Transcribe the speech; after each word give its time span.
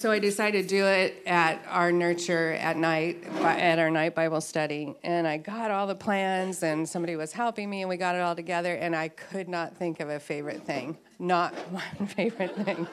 So 0.00 0.12
I 0.12 0.20
decided 0.20 0.62
to 0.62 0.68
do 0.68 0.86
it 0.86 1.24
at 1.26 1.60
our 1.68 1.90
nurture 1.90 2.52
at 2.52 2.76
night, 2.76 3.24
at 3.40 3.80
our 3.80 3.90
night 3.90 4.14
Bible 4.14 4.40
study. 4.40 4.94
And 5.02 5.26
I 5.26 5.38
got 5.38 5.72
all 5.72 5.88
the 5.88 5.96
plans, 5.96 6.62
and 6.62 6.88
somebody 6.88 7.16
was 7.16 7.32
helping 7.32 7.68
me, 7.68 7.82
and 7.82 7.88
we 7.88 7.96
got 7.96 8.14
it 8.14 8.20
all 8.20 8.36
together. 8.36 8.74
And 8.74 8.94
I 8.94 9.08
could 9.08 9.48
not 9.48 9.76
think 9.76 9.98
of 9.98 10.08
a 10.08 10.20
favorite 10.20 10.62
thing, 10.62 10.96
not 11.18 11.52
one 11.72 12.06
favorite 12.06 12.54
thing. 12.54 12.86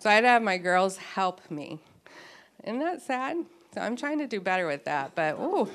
So 0.00 0.10
I 0.10 0.14
had 0.14 0.22
to 0.22 0.26
have 0.26 0.42
my 0.42 0.58
girls 0.58 0.96
help 0.96 1.48
me. 1.48 1.78
Isn't 2.64 2.80
that 2.80 3.02
sad? 3.02 3.36
So 3.72 3.80
I'm 3.80 3.94
trying 3.94 4.18
to 4.18 4.26
do 4.26 4.40
better 4.40 4.66
with 4.66 4.84
that. 4.86 5.14
But, 5.14 5.38
ooh, 5.38 5.70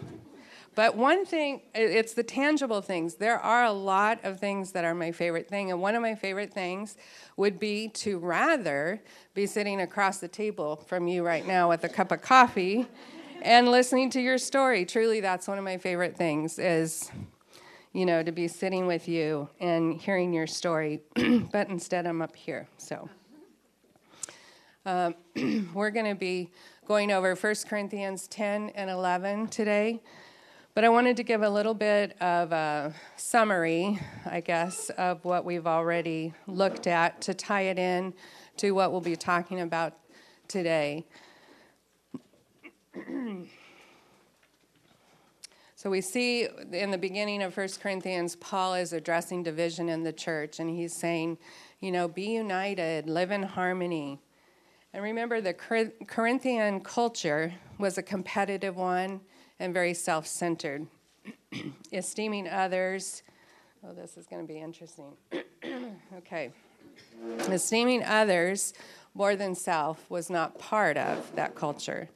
but 0.78 0.96
one 0.96 1.25
thing, 1.25 1.62
it's 1.73 2.14
the 2.14 2.21
tangible 2.21 2.82
things. 2.82 3.16
There 3.16 3.39
are 3.39 3.66
a 3.66 3.71
lot 3.71 4.20
of 4.23 4.39
things 4.39 4.73
that 4.73 4.86
are 4.86 4.94
my 4.94 5.12
favorite 5.12 5.48
thing. 5.48 5.71
And 5.71 5.82
one 5.82 5.96
of 5.96 6.04
my 6.04 6.14
favorite 6.14 6.54
things 6.54 6.98
would 7.36 7.59
be 7.59 7.88
to 7.96 8.20
rather 8.20 9.02
be 9.34 9.48
sitting 9.48 9.82
across 9.82 10.20
the 10.20 10.27
table 10.27 10.76
from 10.86 11.08
you 11.08 11.26
right 11.26 11.48
now 11.48 11.68
with 11.68 11.84
a 11.84 11.90
cup 11.90 12.12
of 12.12 12.21
coffee 12.21 12.85
and 13.41 13.71
listening 13.71 14.12
to 14.12 14.21
your 14.21 14.38
story. 14.38 14.85
Truly, 14.85 15.20
that's 15.20 15.48
one 15.48 15.58
of 15.58 15.63
my 15.63 15.80
favorite 15.80 16.16
things 16.16 16.59
is, 16.59 17.09
you 17.91 18.05
know, 18.05 18.21
to 18.21 18.32
be 18.32 18.48
sitting 18.48 18.85
with 18.85 19.07
you 19.07 19.49
and 19.59 19.99
hearing 19.99 20.32
your 20.32 20.46
story. 20.46 21.02
but 21.52 21.70
instead, 21.70 22.05
I'm 22.05 22.21
up 22.21 22.35
here. 22.35 22.68
So 22.77 23.09
um, 24.85 25.16
we're 25.73 25.90
going 25.90 26.05
to 26.05 26.13
be 26.13 26.52
going 26.85 27.12
over 27.12 27.34
1 27.34 27.55
Corinthians 27.68 28.27
10 28.27 28.73
and 28.76 28.91
11 28.91 29.48
today. 29.48 30.04
But 30.77 30.84
I 30.84 30.90
wanted 30.90 31.17
to 31.17 31.23
give 31.23 31.41
a 31.41 31.49
little 31.49 31.73
bit 31.73 32.16
of 32.22 32.52
a 32.52 32.94
summary, 33.16 33.99
I 34.27 34.41
guess, 34.41 34.91
of 34.91 35.26
what 35.26 35.44
we've 35.44 35.66
already 35.66 36.35
looked 36.45 36.85
at 36.85 37.20
to 37.22 37.34
tie 37.34 37.62
it 37.62 37.80
in 37.80 38.13
to 38.58 38.73
what 38.73 38.91
we'll 38.91 39.02
be 39.02 39.16
talking 39.16 39.62
about 39.62 39.98
today. 40.48 41.04
so 45.76 45.90
we 45.90 45.99
see 45.99 46.48
in 46.71 46.91
the 46.91 46.99
beginning 46.99 47.41
of 47.41 47.57
1 47.57 47.70
Corinthians, 47.82 48.35
Paul 48.35 48.76
is 48.76 48.94
addressing 48.94 49.41
division 49.41 49.90
in 49.90 50.04
the 50.04 50.13
church, 50.13 50.60
and 50.60 50.70
he's 50.70 50.96
saying, 50.96 51.40
you 51.79 51.91
know, 51.91 52.07
be 52.07 52.29
united, 52.29 53.10
live 53.10 53.32
in 53.32 53.41
harmony. 53.41 54.20
And 54.94 55.01
remember, 55.01 55.41
the 55.41 55.55
Corinthian 55.55 56.82
culture 56.82 57.55
was 57.79 57.98
a 57.98 58.04
competitive 58.04 58.76
one 58.76 59.21
and 59.60 59.74
very 59.74 59.94
self 59.94 60.27
centered. 60.27 60.88
Esteeming 61.91 62.48
others, 62.48 63.24
oh, 63.84 63.94
this 63.94 64.18
is 64.18 64.28
going 64.28 64.46
to 64.46 64.53
be 64.53 64.59
interesting. 64.59 65.13
okay. 66.18 66.52
Esteeming 67.50 68.03
others 68.03 68.74
more 69.13 69.35
than 69.35 69.56
self 69.56 70.09
was 70.09 70.30
not 70.30 70.58
part 70.59 70.97
of 70.97 71.35
that 71.35 71.56
culture. 71.56 72.09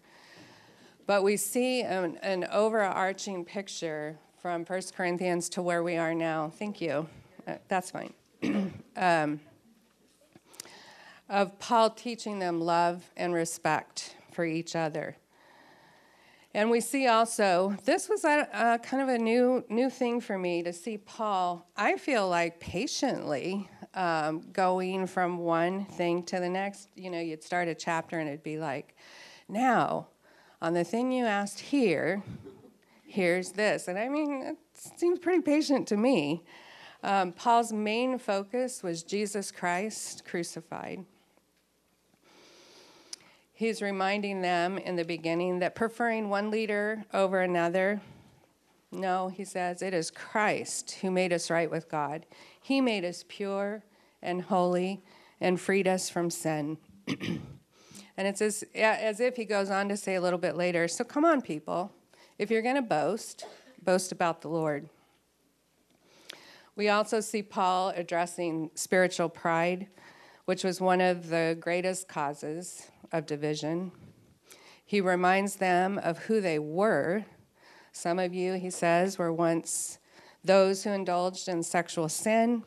But 1.07 1.23
we 1.23 1.35
see 1.35 1.81
an, 1.81 2.17
an 2.21 2.47
overarching 2.51 3.43
picture 3.43 4.17
from 4.41 4.65
1 4.65 4.81
Corinthians 4.95 5.49
to 5.49 5.61
where 5.61 5.83
we 5.83 5.97
are 5.97 6.13
now. 6.13 6.51
Thank 6.57 6.79
you. 6.79 7.07
Uh, 7.47 7.55
that's 7.67 7.91
fine. 7.91 8.13
um, 8.95 9.39
of 11.29 11.57
Paul 11.59 11.89
teaching 11.91 12.39
them 12.39 12.59
love 12.59 13.09
and 13.15 13.33
respect 13.33 14.15
for 14.31 14.45
each 14.45 14.75
other. 14.75 15.15
And 16.53 16.69
we 16.69 16.81
see 16.81 17.07
also, 17.07 17.75
this 17.85 18.09
was 18.09 18.25
a, 18.25 18.47
a, 18.53 18.79
kind 18.79 19.01
of 19.01 19.07
a 19.09 19.17
new, 19.17 19.63
new 19.69 19.89
thing 19.89 20.19
for 20.19 20.37
me 20.37 20.63
to 20.63 20.73
see 20.73 20.97
Paul, 20.97 21.65
I 21.77 21.97
feel 21.97 22.27
like 22.27 22.59
patiently 22.59 23.69
um, 23.93 24.41
going 24.51 25.07
from 25.07 25.37
one 25.37 25.85
thing 25.85 26.23
to 26.23 26.39
the 26.39 26.49
next. 26.49 26.89
You 26.95 27.09
know, 27.09 27.19
you'd 27.19 27.43
start 27.43 27.69
a 27.69 27.75
chapter 27.75 28.19
and 28.19 28.27
it'd 28.27 28.43
be 28.43 28.57
like, 28.57 28.95
now, 29.47 30.07
on 30.61 30.73
the 30.73 30.83
thing 30.83 31.11
you 31.11 31.25
asked 31.25 31.59
here, 31.59 32.21
here's 33.05 33.51
this. 33.51 33.87
And 33.87 33.97
I 33.97 34.09
mean, 34.09 34.43
it 34.43 34.57
seems 34.97 35.19
pretty 35.19 35.41
patient 35.41 35.87
to 35.89 35.97
me. 35.97 36.43
Um, 37.03 37.31
Paul's 37.31 37.71
main 37.71 38.17
focus 38.17 38.83
was 38.83 39.03
Jesus 39.03 39.51
Christ 39.51 40.23
crucified. 40.25 41.05
He's 43.61 43.79
reminding 43.79 44.41
them 44.41 44.79
in 44.79 44.95
the 44.95 45.05
beginning 45.05 45.59
that 45.59 45.75
preferring 45.75 46.29
one 46.29 46.49
leader 46.49 47.05
over 47.13 47.41
another, 47.41 48.01
no, 48.91 49.27
he 49.27 49.45
says, 49.45 49.83
it 49.83 49.93
is 49.93 50.09
Christ 50.09 50.97
who 51.01 51.11
made 51.11 51.31
us 51.31 51.51
right 51.51 51.69
with 51.69 51.87
God. 51.87 52.25
He 52.59 52.81
made 52.81 53.05
us 53.05 53.23
pure 53.27 53.83
and 54.19 54.41
holy 54.41 55.03
and 55.39 55.61
freed 55.61 55.87
us 55.87 56.09
from 56.09 56.31
sin. 56.31 56.79
and 57.07 57.37
it's 58.17 58.41
as, 58.41 58.63
as 58.73 59.19
if 59.19 59.35
he 59.35 59.45
goes 59.45 59.69
on 59.69 59.89
to 59.89 59.95
say 59.95 60.15
a 60.15 60.21
little 60.21 60.39
bit 60.39 60.55
later 60.55 60.87
so 60.87 61.03
come 61.03 61.23
on, 61.23 61.39
people. 61.39 61.91
If 62.39 62.49
you're 62.49 62.63
going 62.63 62.77
to 62.77 62.81
boast, 62.81 63.45
boast 63.83 64.11
about 64.11 64.41
the 64.41 64.49
Lord. 64.49 64.89
We 66.75 66.89
also 66.89 67.19
see 67.19 67.43
Paul 67.43 67.89
addressing 67.89 68.71
spiritual 68.73 69.29
pride, 69.29 69.85
which 70.45 70.63
was 70.63 70.81
one 70.81 70.99
of 70.99 71.29
the 71.29 71.55
greatest 71.61 72.07
causes 72.07 72.90
of 73.11 73.25
division. 73.25 73.91
He 74.85 75.01
reminds 75.01 75.55
them 75.55 75.99
of 75.99 76.19
who 76.19 76.41
they 76.41 76.59
were. 76.59 77.25
Some 77.91 78.19
of 78.19 78.33
you, 78.33 78.53
he 78.53 78.69
says, 78.69 79.17
were 79.17 79.31
once 79.31 79.99
those 80.43 80.83
who 80.83 80.91
indulged 80.91 81.47
in 81.47 81.63
sexual 81.63 82.09
sin, 82.09 82.63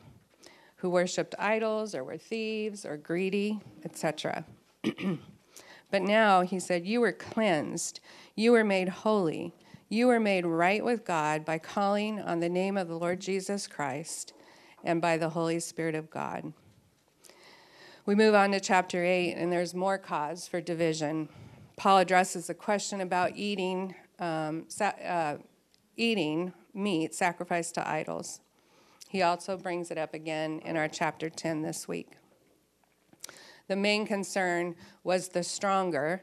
who 0.77 0.89
worshiped 0.89 1.35
idols, 1.37 1.93
or 1.93 2.03
were 2.03 2.17
thieves, 2.17 2.85
or 2.85 2.97
greedy, 2.97 3.59
etc. 3.83 4.45
but 5.91 6.01
now, 6.01 6.41
he 6.41 6.59
said, 6.59 6.85
you 6.85 7.01
were 7.01 7.11
cleansed, 7.11 7.99
you 8.35 8.51
were 8.51 8.63
made 8.63 8.89
holy, 8.89 9.53
you 9.89 10.07
were 10.07 10.19
made 10.19 10.45
right 10.45 10.83
with 10.83 11.05
God 11.05 11.45
by 11.45 11.57
calling 11.57 12.19
on 12.19 12.39
the 12.39 12.49
name 12.49 12.77
of 12.77 12.87
the 12.87 12.97
Lord 12.97 13.19
Jesus 13.19 13.67
Christ 13.67 14.33
and 14.83 15.01
by 15.01 15.17
the 15.17 15.29
Holy 15.29 15.59
Spirit 15.59 15.95
of 15.95 16.09
God. 16.09 16.53
We 18.07 18.13
move 18.13 18.35
on 18.35 18.51
to 18.51 18.59
chapter 18.59 19.03
8, 19.03 19.33
and 19.33 19.51
there's 19.51 19.73
more 19.73 19.97
cause 19.97 20.47
for 20.47 20.61
division. 20.61 21.27
Paul 21.75 21.97
addresses 21.97 22.45
the 22.45 22.53
question 22.53 23.01
about 23.01 23.31
eating, 23.35 23.95
um, 24.19 24.65
sa- 24.67 24.93
uh, 25.03 25.37
eating 25.97 26.53
meat 26.75 27.15
sacrificed 27.15 27.73
to 27.75 27.89
idols. 27.89 28.41
He 29.09 29.23
also 29.23 29.57
brings 29.57 29.89
it 29.89 29.97
up 29.97 30.13
again 30.13 30.59
in 30.59 30.77
our 30.77 30.87
chapter 30.87 31.31
10 31.31 31.63
this 31.63 31.87
week. 31.87 32.11
The 33.69 33.75
main 33.75 34.05
concern 34.05 34.75
was 35.03 35.29
the 35.29 35.41
stronger, 35.41 36.21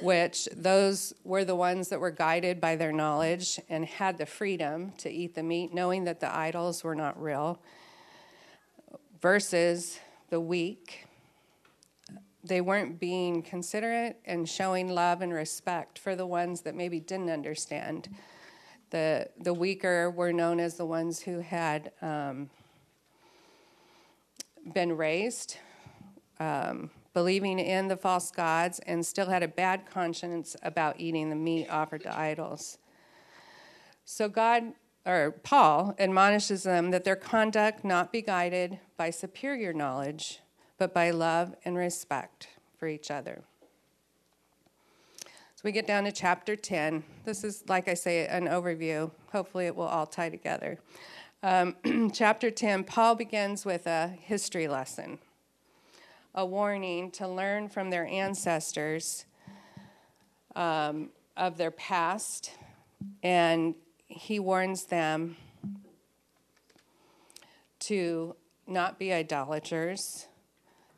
which 0.00 0.48
those 0.54 1.14
were 1.24 1.44
the 1.44 1.56
ones 1.56 1.88
that 1.88 1.98
were 1.98 2.12
guided 2.12 2.60
by 2.60 2.76
their 2.76 2.92
knowledge 2.92 3.58
and 3.68 3.84
had 3.84 4.18
the 4.18 4.26
freedom 4.26 4.92
to 4.98 5.10
eat 5.10 5.34
the 5.34 5.42
meat, 5.42 5.74
knowing 5.74 6.04
that 6.04 6.20
the 6.20 6.32
idols 6.32 6.84
were 6.84 6.94
not 6.94 7.20
real, 7.20 7.60
versus 9.20 9.98
the 10.30 10.38
weak 10.38 11.08
they 12.44 12.60
weren't 12.60 13.00
being 13.00 13.42
considerate 13.42 14.20
and 14.26 14.48
showing 14.48 14.88
love 14.88 15.22
and 15.22 15.32
respect 15.32 15.98
for 15.98 16.14
the 16.14 16.26
ones 16.26 16.60
that 16.60 16.74
maybe 16.74 17.00
didn't 17.00 17.30
understand. 17.30 18.08
The, 18.90 19.28
the 19.40 19.54
weaker 19.54 20.10
were 20.10 20.32
known 20.32 20.60
as 20.60 20.76
the 20.76 20.84
ones 20.84 21.20
who 21.20 21.40
had 21.40 21.90
um, 22.02 22.50
been 24.72 24.96
raised 24.96 25.56
um, 26.38 26.90
believing 27.14 27.58
in 27.58 27.88
the 27.88 27.96
false 27.96 28.30
gods 28.30 28.78
and 28.80 29.04
still 29.04 29.26
had 29.26 29.42
a 29.42 29.48
bad 29.48 29.86
conscience 29.86 30.54
about 30.62 31.00
eating 31.00 31.30
the 31.30 31.36
meat 31.36 31.68
offered 31.70 32.02
to 32.02 32.16
idols. 32.16 32.78
So 34.04 34.28
God 34.28 34.74
or 35.06 35.32
Paul 35.42 35.94
admonishes 35.98 36.62
them 36.62 36.90
that 36.90 37.04
their 37.04 37.16
conduct 37.16 37.84
not 37.84 38.12
be 38.12 38.22
guided 38.22 38.78
by 38.96 39.10
superior 39.10 39.72
knowledge 39.72 40.40
but 40.84 40.92
by 40.92 41.10
love 41.10 41.54
and 41.64 41.78
respect 41.78 42.48
for 42.76 42.86
each 42.88 43.10
other. 43.10 43.42
So 45.22 45.62
we 45.64 45.72
get 45.72 45.86
down 45.86 46.04
to 46.04 46.12
chapter 46.12 46.56
10. 46.56 47.02
This 47.24 47.42
is, 47.42 47.64
like 47.68 47.88
I 47.88 47.94
say, 47.94 48.26
an 48.26 48.48
overview. 48.48 49.10
Hopefully, 49.32 49.64
it 49.64 49.74
will 49.74 49.86
all 49.86 50.04
tie 50.04 50.28
together. 50.28 50.78
Um, 51.42 51.76
chapter 52.12 52.50
10, 52.50 52.84
Paul 52.84 53.14
begins 53.14 53.64
with 53.64 53.86
a 53.86 54.08
history 54.08 54.68
lesson, 54.68 55.20
a 56.34 56.44
warning 56.44 57.10
to 57.12 57.26
learn 57.26 57.70
from 57.70 57.88
their 57.88 58.04
ancestors 58.04 59.24
um, 60.54 61.08
of 61.34 61.56
their 61.56 61.70
past, 61.70 62.50
and 63.22 63.74
he 64.06 64.38
warns 64.38 64.84
them 64.84 65.38
to 67.78 68.36
not 68.66 68.98
be 68.98 69.14
idolaters, 69.14 70.26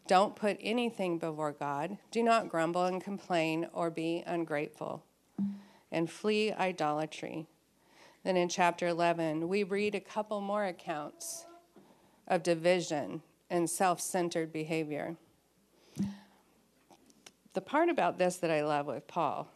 don't 0.07 0.37
put 0.37 0.59
anything 0.61 1.19
before 1.19 1.53
God. 1.53 1.99
Do 2.11 2.23
not 2.23 2.49
grumble 2.49 2.85
and 2.85 3.03
complain 3.03 3.69
or 3.73 3.91
be 3.91 4.23
ungrateful. 4.27 5.05
And 5.91 6.11
flee 6.11 6.53
idolatry. 6.53 7.47
Then 8.25 8.37
in 8.37 8.49
chapter 8.49 8.89
11, 8.89 9.49
we 9.49 9.63
read 9.63 9.95
a 9.95 10.01
couple 10.01 10.41
more 10.41 10.65
accounts 10.65 11.47
of 12.27 12.43
division 12.43 13.23
and 13.49 13.71
self 13.71 14.01
centered 14.01 14.53
behavior. 14.53 15.17
the 17.55 17.61
part 17.61 17.89
about 17.89 18.19
this 18.19 18.37
that 18.37 18.51
I 18.51 18.65
love 18.65 18.87
with 18.87 19.07
Paul 19.07 19.49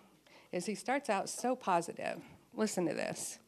is 0.52 0.67
he 0.67 0.75
starts 0.75 1.11
out 1.11 1.29
so 1.29 1.55
positive. 1.55 2.20
Listen 2.55 2.87
to 2.87 2.94
this. 2.94 3.38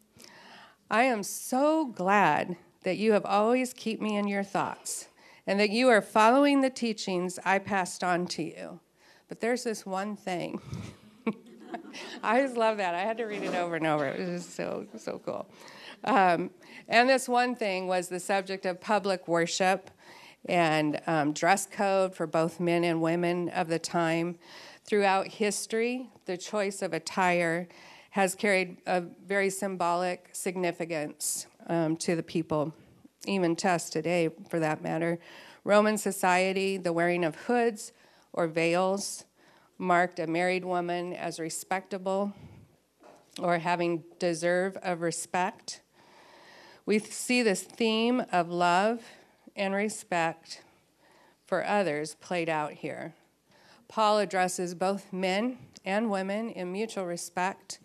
I 0.90 1.04
am 1.04 1.22
so 1.22 1.86
glad 1.86 2.56
that 2.82 2.98
you 2.98 3.12
have 3.12 3.24
always 3.24 3.72
keep 3.72 4.00
me 4.00 4.16
in 4.16 4.28
your 4.28 4.44
thoughts 4.44 5.08
and 5.46 5.58
that 5.60 5.70
you 5.70 5.88
are 5.88 6.00
following 6.00 6.60
the 6.60 6.70
teachings 6.70 7.38
I 7.44 7.58
passed 7.58 8.04
on 8.04 8.26
to 8.28 8.42
you. 8.42 8.80
But 9.28 9.40
there's 9.40 9.64
this 9.64 9.86
one 9.86 10.16
thing. 10.16 10.60
I 12.22 12.42
just 12.42 12.56
love 12.56 12.76
that. 12.78 12.94
I 12.94 13.00
had 13.00 13.18
to 13.18 13.24
read 13.24 13.42
it 13.42 13.54
over 13.54 13.76
and 13.76 13.86
over. 13.86 14.06
It 14.06 14.20
was 14.20 14.44
just 14.44 14.56
so 14.56 14.86
so 14.96 15.20
cool. 15.24 15.46
Um, 16.04 16.50
and 16.88 17.08
this 17.08 17.28
one 17.28 17.54
thing 17.54 17.86
was 17.86 18.08
the 18.08 18.20
subject 18.20 18.66
of 18.66 18.80
public 18.80 19.28
worship 19.28 19.90
and 20.46 21.00
um, 21.06 21.32
dress 21.32 21.66
code 21.66 22.14
for 22.14 22.26
both 22.26 22.58
men 22.58 22.84
and 22.84 23.00
women 23.00 23.48
of 23.50 23.68
the 23.68 23.78
time. 23.78 24.38
Throughout 24.84 25.28
history, 25.28 26.10
the 26.26 26.36
choice 26.36 26.82
of 26.82 26.92
attire 26.92 27.68
has 28.10 28.34
carried 28.34 28.78
a 28.86 29.00
very 29.00 29.48
symbolic 29.48 30.28
significance 30.32 31.46
um, 31.68 31.96
to 31.96 32.16
the 32.16 32.22
people, 32.22 32.74
even 33.26 33.56
us 33.64 33.90
today, 33.90 34.30
for 34.48 34.58
that 34.58 34.82
matter. 34.82 35.18
Roman 35.64 35.96
society, 35.96 36.76
the 36.76 36.92
wearing 36.92 37.24
of 37.24 37.36
hoods 37.36 37.92
or 38.32 38.46
veils 38.46 39.24
marked 39.78 40.18
a 40.18 40.26
married 40.26 40.64
woman 40.64 41.12
as 41.12 41.38
respectable 41.38 42.32
or 43.38 43.58
having 43.58 44.04
deserve 44.18 44.76
of 44.78 45.00
respect. 45.00 45.80
We 46.84 46.98
see 46.98 47.42
this 47.42 47.62
theme 47.62 48.24
of 48.32 48.48
love 48.48 49.02
and 49.54 49.74
respect 49.74 50.62
for 51.46 51.64
others 51.64 52.16
played 52.16 52.48
out 52.48 52.72
here. 52.72 53.14
Paul 53.88 54.18
addresses 54.18 54.74
both 54.74 55.12
men 55.12 55.58
and 55.84 56.10
women 56.10 56.50
in 56.50 56.72
mutual 56.72 57.04
respect, 57.04 57.78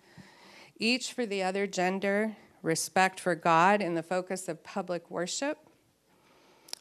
each 0.79 1.11
for 1.11 1.25
the 1.25 1.43
other 1.43 1.67
gender, 1.67 2.37
respect 2.61 3.19
for 3.19 3.35
God 3.35 3.81
in 3.81 3.95
the 3.95 4.03
focus 4.03 4.47
of 4.47 4.63
public 4.63 5.09
worship, 5.09 5.57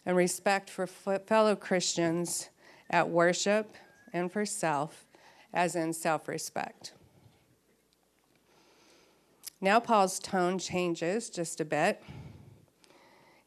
and 0.04 0.16
respect 0.16 0.70
for 0.70 0.86
fellow 0.86 1.56
Christians 1.56 2.48
at 2.88 3.08
worship 3.08 3.74
and 4.12 4.30
for 4.30 4.46
self, 4.46 5.06
as 5.52 5.74
in 5.74 5.92
self 5.92 6.28
respect. 6.28 6.92
Now, 9.60 9.80
Paul's 9.80 10.18
tone 10.18 10.58
changes 10.58 11.30
just 11.30 11.60
a 11.60 11.64
bit, 11.64 12.02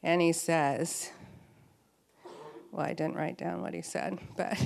and 0.01 0.21
he 0.21 0.33
says, 0.33 1.11
Well, 2.71 2.85
I 2.85 2.93
didn't 2.93 3.15
write 3.15 3.37
down 3.37 3.61
what 3.61 3.73
he 3.73 3.81
said, 3.81 4.17
but 4.35 4.57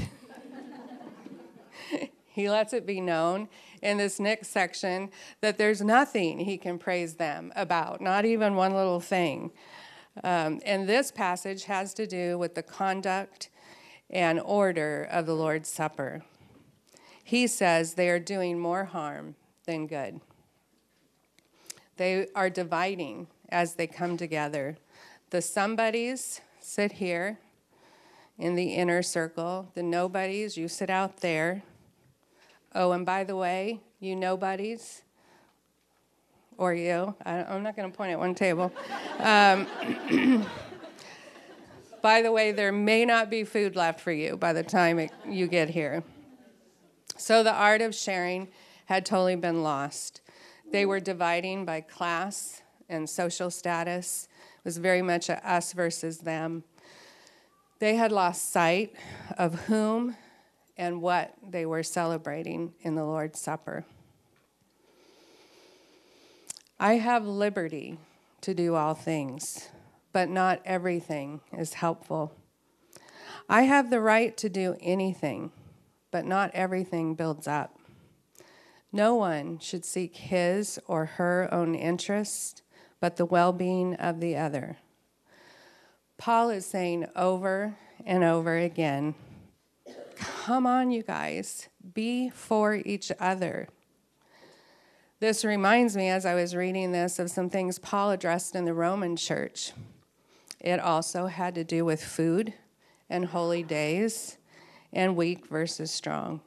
he 2.25 2.49
lets 2.49 2.73
it 2.73 2.85
be 2.85 3.01
known 3.01 3.49
in 3.83 3.97
this 3.97 4.19
next 4.19 4.47
section 4.47 5.11
that 5.41 5.57
there's 5.57 5.81
nothing 5.81 6.39
he 6.39 6.57
can 6.57 6.79
praise 6.79 7.15
them 7.15 7.51
about, 7.55 8.01
not 8.01 8.25
even 8.25 8.55
one 8.55 8.73
little 8.73 8.99
thing. 8.99 9.51
Um, 10.23 10.61
and 10.65 10.87
this 10.87 11.11
passage 11.11 11.65
has 11.65 11.93
to 11.95 12.07
do 12.07 12.37
with 12.37 12.55
the 12.55 12.63
conduct 12.63 13.49
and 14.09 14.39
order 14.39 15.07
of 15.11 15.25
the 15.25 15.35
Lord's 15.35 15.69
Supper. 15.69 16.23
He 17.23 17.47
says 17.47 17.93
they 17.93 18.09
are 18.09 18.19
doing 18.19 18.57
more 18.59 18.85
harm 18.85 19.35
than 19.65 19.87
good. 19.87 20.21
They 21.97 22.27
are 22.35 22.49
dividing 22.49 23.27
as 23.49 23.75
they 23.75 23.87
come 23.87 24.17
together. 24.17 24.77
The 25.29 25.41
somebodies 25.41 26.41
sit 26.59 26.93
here 26.93 27.39
in 28.37 28.55
the 28.55 28.73
inner 28.73 29.03
circle, 29.03 29.71
the 29.73 29.83
nobodies, 29.83 30.57
you 30.57 30.67
sit 30.67 30.89
out 30.89 31.17
there. 31.17 31.63
Oh, 32.75 32.91
and 32.91 33.05
by 33.05 33.23
the 33.23 33.35
way, 33.35 33.81
you 33.99 34.15
nobodies, 34.15 35.03
or 36.57 36.73
you, 36.73 37.15
I, 37.23 37.55
am 37.55 37.63
not 37.63 37.75
going 37.75 37.91
to 37.91 37.95
point 37.95 38.11
at 38.11 38.19
one 38.19 38.33
table. 38.33 38.71
Um, 39.19 39.67
by 42.01 42.21
the 42.21 42.31
way, 42.31 42.51
there 42.51 42.71
may 42.71 43.05
not 43.05 43.29
be 43.29 43.43
food 43.43 43.75
left 43.75 43.99
for 43.99 44.11
you 44.11 44.37
by 44.37 44.53
the 44.53 44.63
time 44.63 44.99
it, 44.99 45.11
you 45.27 45.47
get 45.47 45.69
here. 45.69 46.03
So 47.15 47.43
the 47.43 47.53
art 47.53 47.81
of 47.81 47.93
sharing 47.93 48.47
had 48.85 49.05
totally 49.05 49.35
been 49.35 49.61
lost. 49.61 50.21
They 50.71 50.85
were 50.85 50.99
dividing 50.99 51.65
by 51.65 51.81
class 51.81 52.63
and 52.89 53.07
social 53.07 53.51
status. 53.51 54.27
It 54.57 54.65
was 54.65 54.77
very 54.77 55.01
much 55.01 55.29
a 55.29 55.47
us 55.47 55.73
versus 55.73 56.19
them. 56.19 56.63
They 57.79 57.95
had 57.95 58.11
lost 58.11 58.51
sight 58.51 58.95
of 59.37 59.65
whom 59.65 60.15
and 60.77 61.01
what 61.01 61.33
they 61.47 61.65
were 61.65 61.83
celebrating 61.83 62.73
in 62.81 62.95
the 62.95 63.05
Lord's 63.05 63.39
Supper. 63.39 63.85
I 66.79 66.95
have 66.95 67.25
liberty 67.25 67.97
to 68.41 68.53
do 68.53 68.75
all 68.75 68.93
things, 68.93 69.69
but 70.11 70.29
not 70.29 70.61
everything 70.65 71.41
is 71.57 71.75
helpful. 71.75 72.33
I 73.47 73.63
have 73.63 73.89
the 73.89 74.01
right 74.01 74.35
to 74.37 74.49
do 74.49 74.75
anything, 74.81 75.51
but 76.11 76.25
not 76.25 76.51
everything 76.53 77.15
builds 77.15 77.47
up. 77.47 77.77
No 78.91 79.15
one 79.15 79.59
should 79.59 79.85
seek 79.85 80.15
his 80.15 80.79
or 80.87 81.05
her 81.05 81.49
own 81.51 81.73
interest, 81.73 82.61
but 82.99 83.15
the 83.15 83.25
well 83.25 83.51
being 83.51 83.95
of 83.95 84.19
the 84.19 84.35
other. 84.35 84.77
Paul 86.17 86.49
is 86.49 86.65
saying 86.65 87.07
over 87.15 87.75
and 88.05 88.23
over 88.23 88.57
again 88.57 89.15
come 90.23 90.65
on, 90.65 90.91
you 90.91 91.03
guys, 91.03 91.69
be 91.93 92.29
for 92.29 92.75
each 92.75 93.11
other. 93.19 93.67
This 95.19 95.45
reminds 95.45 95.95
me, 95.95 96.09
as 96.09 96.25
I 96.25 96.35
was 96.35 96.55
reading 96.55 96.91
this, 96.91 97.19
of 97.19 97.29
some 97.29 97.49
things 97.49 97.79
Paul 97.79 98.11
addressed 98.11 98.55
in 98.55 98.65
the 98.65 98.73
Roman 98.73 99.15
church. 99.15 99.71
It 100.59 100.79
also 100.79 101.27
had 101.27 101.55
to 101.55 101.63
do 101.63 101.85
with 101.85 102.03
food 102.03 102.53
and 103.09 103.25
holy 103.25 103.63
days 103.63 104.37
and 104.91 105.15
weak 105.15 105.47
versus 105.47 105.91
strong 105.91 106.41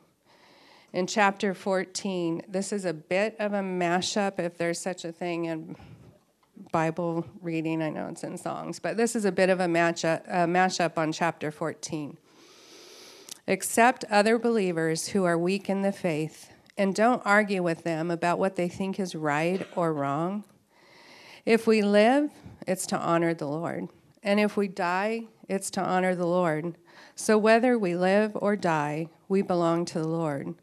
in 0.92 1.06
chapter 1.06 1.52
14. 1.52 2.42
This 2.48 2.72
is 2.72 2.84
a 2.84 2.94
bit 2.94 3.36
of 3.38 3.52
a 3.52 3.60
mashup, 3.60 4.38
if 4.38 4.56
there's 4.56 4.80
such 4.80 5.04
a 5.04 5.12
thing 5.12 5.46
in 5.46 5.76
Bible 6.72 7.26
reading. 7.42 7.82
I 7.82 7.90
know 7.90 8.08
it's 8.08 8.24
in 8.24 8.38
songs, 8.38 8.78
but 8.78 8.96
this 8.96 9.14
is 9.14 9.24
a 9.24 9.32
bit 9.32 9.50
of 9.50 9.60
a, 9.60 9.66
matchup, 9.66 10.22
a 10.26 10.46
mashup 10.46 10.96
on 10.96 11.12
chapter 11.12 11.50
14. 11.50 12.16
Accept 13.48 14.04
other 14.10 14.38
believers 14.38 15.08
who 15.08 15.24
are 15.24 15.38
weak 15.38 15.68
in 15.70 15.82
the 15.82 15.92
faith 15.92 16.50
and 16.76 16.94
don't 16.94 17.22
argue 17.24 17.62
with 17.62 17.84
them 17.84 18.10
about 18.10 18.38
what 18.38 18.56
they 18.56 18.68
think 18.68 18.98
is 18.98 19.14
right 19.14 19.66
or 19.76 19.92
wrong. 19.92 20.44
If 21.44 21.66
we 21.66 21.80
live, 21.82 22.30
it's 22.66 22.86
to 22.86 22.98
honor 22.98 23.34
the 23.34 23.46
Lord. 23.46 23.88
And 24.22 24.40
if 24.40 24.56
we 24.56 24.66
die, 24.66 25.28
it's 25.48 25.70
to 25.70 25.80
honor 25.80 26.14
the 26.14 26.26
Lord. 26.26 26.76
So 27.14 27.38
whether 27.38 27.78
we 27.78 27.96
live 27.96 28.32
or 28.34 28.56
die, 28.56 29.08
we 29.28 29.42
belong 29.42 29.84
to 29.86 30.00
the 30.00 30.08
Lord. 30.08 30.54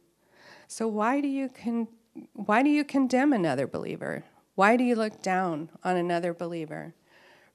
So 0.68 0.88
why 0.88 1.22
do 1.22 1.28
you 1.28 1.50
con- 1.50 1.88
why 2.34 2.62
do 2.62 2.70
you 2.70 2.84
condemn 2.84 3.34
another 3.34 3.66
believer? 3.66 4.26
Why 4.56 4.76
do 4.76 4.84
you 4.84 4.96
look 4.96 5.24
down 5.24 5.70
on 5.84 5.98
another 5.98 6.34
believer? 6.34 6.94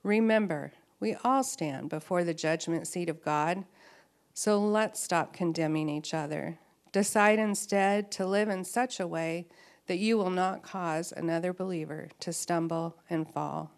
Remember, 0.02 0.72
we 0.98 1.14
all 1.22 1.44
stand 1.44 1.90
before 1.90 2.24
the 2.24 2.34
judgment 2.34 2.88
seat 2.88 3.08
of 3.08 3.22
God. 3.22 3.64
So 4.40 4.60
let's 4.60 5.02
stop 5.02 5.32
condemning 5.32 5.88
each 5.88 6.14
other. 6.14 6.60
Decide 6.92 7.40
instead 7.40 8.12
to 8.12 8.24
live 8.24 8.48
in 8.48 8.62
such 8.62 9.00
a 9.00 9.06
way 9.08 9.48
that 9.88 9.98
you 9.98 10.16
will 10.16 10.30
not 10.30 10.62
cause 10.62 11.10
another 11.10 11.52
believer 11.52 12.10
to 12.20 12.32
stumble 12.32 12.94
and 13.10 13.28
fall. 13.28 13.72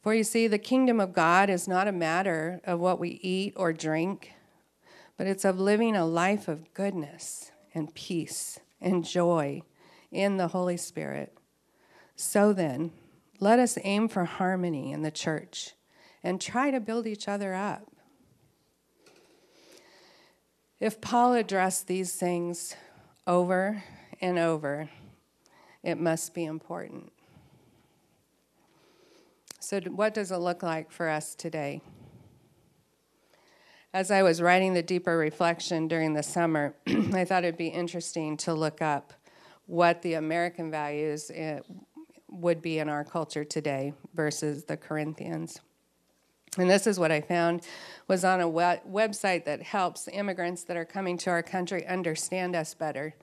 For 0.00 0.14
you 0.14 0.22
see, 0.22 0.46
the 0.46 0.58
kingdom 0.58 1.00
of 1.00 1.12
God 1.12 1.50
is 1.50 1.66
not 1.66 1.88
a 1.88 1.92
matter 1.92 2.60
of 2.62 2.78
what 2.78 3.00
we 3.00 3.18
eat 3.20 3.52
or 3.56 3.72
drink, 3.72 4.30
but 5.16 5.26
it's 5.26 5.44
of 5.44 5.58
living 5.58 5.96
a 5.96 6.06
life 6.06 6.46
of 6.46 6.72
goodness 6.72 7.50
and 7.74 7.92
peace 7.96 8.60
and 8.80 9.04
joy 9.04 9.62
in 10.12 10.36
the 10.36 10.46
Holy 10.46 10.76
Spirit. 10.76 11.36
So 12.14 12.52
then, 12.52 12.92
let 13.40 13.58
us 13.58 13.76
aim 13.82 14.06
for 14.06 14.24
harmony 14.24 14.92
in 14.92 15.02
the 15.02 15.10
church 15.10 15.74
and 16.22 16.40
try 16.40 16.70
to 16.70 16.78
build 16.78 17.08
each 17.08 17.26
other 17.26 17.54
up. 17.54 17.90
If 20.80 21.00
Paul 21.00 21.34
addressed 21.34 21.86
these 21.86 22.14
things 22.14 22.76
over 23.26 23.82
and 24.20 24.38
over, 24.38 24.88
it 25.82 25.98
must 25.98 26.34
be 26.34 26.44
important. 26.44 27.12
So, 29.60 29.80
what 29.80 30.14
does 30.14 30.30
it 30.30 30.36
look 30.36 30.62
like 30.62 30.90
for 30.90 31.08
us 31.08 31.34
today? 31.34 31.82
as 33.94 34.10
I 34.10 34.22
was 34.22 34.42
writing 34.42 34.74
the 34.74 34.82
deeper 34.82 35.16
reflection 35.16 35.88
during 35.88 36.12
the 36.12 36.22
summer, 36.22 36.74
I 36.86 37.24
thought 37.24 37.44
it'd 37.44 37.56
be 37.56 37.68
interesting 37.68 38.36
to 38.38 38.54
look 38.54 38.82
up 38.82 39.12
what 39.66 40.02
the 40.02 40.14
American 40.14 40.70
values 40.70 41.30
eh, 41.34 41.60
would 42.28 42.60
be 42.62 42.78
in 42.78 42.88
our 42.88 43.04
culture 43.04 43.44
today 43.44 43.94
versus 44.14 44.64
the 44.64 44.76
Corinthians. 44.76 45.60
And 46.56 46.70
this 46.70 46.86
is 46.86 46.98
what 46.98 47.12
I 47.12 47.20
found 47.20 47.62
was 48.06 48.24
on 48.24 48.40
a 48.40 48.48
web- 48.48 48.80
website 48.90 49.44
that 49.44 49.62
helps 49.62 50.08
immigrants 50.08 50.64
that 50.64 50.76
are 50.76 50.84
coming 50.84 51.18
to 51.18 51.30
our 51.30 51.42
country 51.42 51.86
understand 51.86 52.56
us 52.56 52.74
better. 52.74 53.14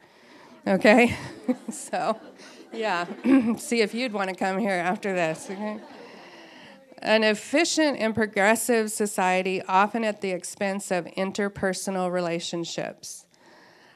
Okay? 0.67 1.15
so, 1.71 2.19
yeah, 2.71 3.05
see 3.57 3.81
if 3.81 3.93
you'd 3.93 4.13
want 4.13 4.29
to 4.29 4.35
come 4.35 4.59
here 4.59 4.71
after 4.71 5.13
this. 5.13 5.47
Okay? 5.49 5.79
An 6.99 7.23
efficient 7.23 7.99
and 7.99 8.15
progressive 8.15 8.91
society, 8.91 9.61
often 9.63 10.03
at 10.03 10.21
the 10.21 10.31
expense 10.31 10.91
of 10.91 11.05
interpersonal 11.05 12.11
relationships. 12.11 13.25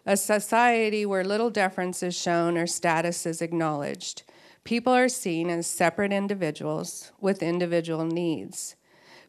A 0.05 0.17
society 0.17 1.05
where 1.05 1.23
little 1.23 1.49
deference 1.49 2.01
is 2.03 2.15
shown 2.15 2.57
or 2.57 2.67
status 2.67 3.25
is 3.25 3.41
acknowledged. 3.41 4.23
People 4.63 4.93
are 4.93 5.09
seen 5.09 5.49
as 5.49 5.67
separate 5.67 6.11
individuals 6.11 7.11
with 7.19 7.41
individual 7.41 8.05
needs. 8.05 8.75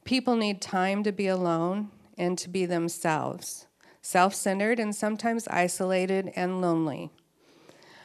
People 0.04 0.36
need 0.36 0.60
time 0.60 1.02
to 1.04 1.12
be 1.12 1.26
alone 1.26 1.90
and 2.16 2.36
to 2.38 2.48
be 2.48 2.66
themselves, 2.66 3.66
self 4.02 4.34
centered 4.34 4.78
and 4.78 4.94
sometimes 4.94 5.48
isolated 5.48 6.32
and 6.36 6.60
lonely. 6.60 7.10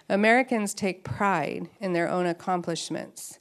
Americans 0.07 0.73
take 0.73 1.03
pride 1.03 1.67
in 1.79 1.93
their 1.93 2.09
own 2.09 2.25
accomplishments. 2.25 3.39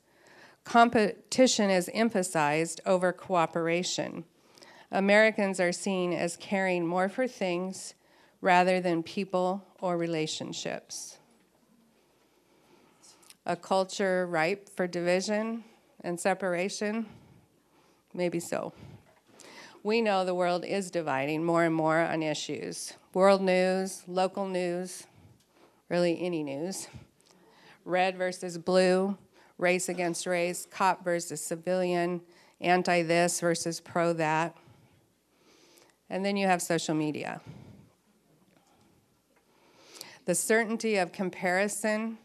Competition 0.64 1.68
is 1.68 1.90
emphasized 1.92 2.80
over 2.86 3.12
cooperation. 3.12 4.24
Americans 4.90 5.60
are 5.60 5.72
seen 5.72 6.12
as 6.12 6.36
caring 6.36 6.86
more 6.86 7.08
for 7.08 7.28
things 7.28 7.94
rather 8.40 8.80
than 8.80 9.02
people 9.02 9.64
or 9.80 9.98
relationships. 9.98 11.18
A 13.44 13.56
culture 13.56 14.26
ripe 14.26 14.70
for 14.74 14.86
division 14.86 15.64
and 16.00 16.18
separation? 16.18 17.06
Maybe 18.14 18.38
so. 18.38 18.72
We 19.82 20.00
know 20.00 20.24
the 20.24 20.34
world 20.34 20.64
is 20.64 20.90
dividing 20.90 21.44
more 21.44 21.64
and 21.64 21.74
more 21.74 21.98
on 21.98 22.22
issues 22.22 22.94
world 23.12 23.42
news, 23.42 24.02
local 24.08 24.46
news, 24.46 25.04
really 25.88 26.20
any 26.20 26.42
news. 26.42 26.88
Red 27.84 28.16
versus 28.16 28.56
blue, 28.56 29.16
race 29.58 29.88
against 29.88 30.26
race, 30.26 30.66
cop 30.70 31.04
versus 31.04 31.40
civilian, 31.40 32.22
anti 32.60 33.02
this 33.02 33.40
versus 33.40 33.80
pro 33.80 34.12
that. 34.14 34.56
And 36.08 36.24
then 36.24 36.36
you 36.36 36.46
have 36.46 36.62
social 36.62 36.94
media. 36.94 37.40
The 40.24 40.34
certainty 40.34 40.96
of 40.96 41.12
comparison 41.12 42.18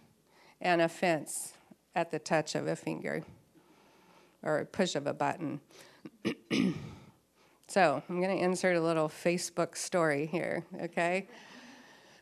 and 0.62 0.82
offense 0.82 1.54
at 1.94 2.12
the 2.12 2.20
touch 2.20 2.56
of 2.56 2.68
a 2.68 2.76
finger 2.76 3.24
or 4.44 4.60
a 4.60 4.66
push 4.66 4.96
of 4.96 5.08
a 5.08 5.14
button. 5.14 5.60
so 7.68 8.04
I'm 8.10 8.22
going 8.22 8.38
to 8.38 8.44
insert 8.44 8.76
a 8.76 8.82
little 8.82 9.10
Facebook 9.10 9.76
story 9.78 10.26
here, 10.26 10.66
okay? 10.82 11.28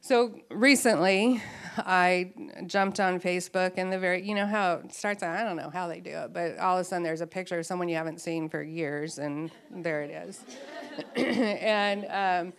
So 0.01 0.39
recently, 0.49 1.41
I 1.77 2.31
jumped 2.65 2.99
on 2.99 3.19
Facebook, 3.19 3.73
and 3.75 3.91
the 3.91 3.99
very, 3.99 4.25
you 4.25 4.35
know 4.35 4.45
how 4.45 4.75
it 4.75 4.93
starts. 4.93 5.21
I 5.21 5.43
don't 5.43 5.57
know 5.57 5.69
how 5.69 5.87
they 5.87 5.99
do 5.99 6.11
it, 6.11 6.33
but 6.33 6.57
all 6.59 6.77
of 6.77 6.81
a 6.81 6.83
sudden 6.85 7.03
there's 7.03 7.21
a 7.21 7.27
picture 7.27 7.59
of 7.59 7.65
someone 7.65 7.89
you 7.89 7.97
haven't 7.97 8.21
seen 8.21 8.47
for 8.47 8.63
years, 8.63 9.17
and 9.17 9.51
there 9.69 10.03
it 10.03 10.11
is. 10.11 10.45
and 11.15 12.05
um, 12.45 12.53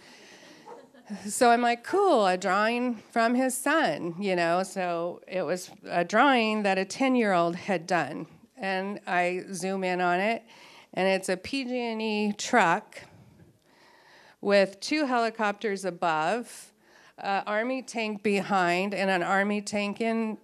so 1.27 1.50
I'm 1.50 1.62
like, 1.62 1.85
cool, 1.85 2.27
a 2.27 2.37
drawing 2.37 2.97
from 3.12 3.35
his 3.35 3.57
son, 3.57 4.15
you 4.19 4.37
know. 4.37 4.62
So 4.62 5.23
it 5.27 5.43
was 5.43 5.71
a 5.88 6.05
drawing 6.05 6.65
that 6.65 6.77
a 6.77 6.85
10 6.85 7.15
year 7.15 7.33
old 7.33 7.57
had 7.57 7.87
done. 7.87 8.27
And 8.61 8.99
I 9.07 9.45
zoom 9.53 9.85
in 9.85 10.00
on 10.00 10.19
it, 10.19 10.43
and 10.93 11.07
it's 11.07 11.29
a 11.29 11.37
PG&E 11.37 12.33
truck 12.33 13.03
with 14.41 14.81
two 14.81 15.07
helicopters 15.07 15.85
above, 15.85 16.73
an 17.19 17.45
army 17.47 17.83
tank 17.83 18.23
behind, 18.23 18.95
and 18.95 19.11
an 19.11 19.23
army 19.23 19.61
tank 19.61 20.00
in 20.00 20.38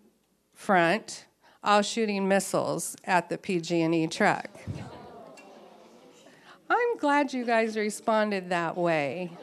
front, 0.52 1.26
all 1.62 1.82
shooting 1.82 2.28
missiles 2.28 2.96
at 3.04 3.28
the 3.28 3.36
PG&E 3.36 4.06
truck. 4.06 4.48
I'm 6.70 6.96
glad 6.98 7.32
you 7.32 7.44
guys 7.44 7.76
responded 7.76 8.50
that 8.50 8.76
way. 8.76 9.36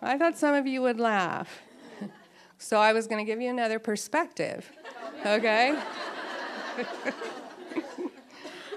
I 0.00 0.18
thought 0.18 0.36
some 0.36 0.54
of 0.54 0.66
you 0.66 0.82
would 0.82 0.98
laugh. 0.98 1.60
So 2.58 2.78
I 2.78 2.92
was 2.92 3.06
going 3.06 3.24
to 3.24 3.30
give 3.30 3.40
you 3.40 3.50
another 3.50 3.78
perspective, 3.78 4.70
okay? 5.24 5.78